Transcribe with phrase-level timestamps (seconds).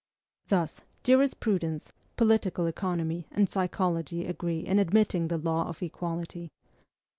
[0.47, 6.49] Thus, jurisprudence, political economy, and psychology agree in admitting the law of equality.